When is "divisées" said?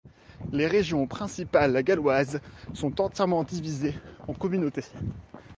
3.43-3.93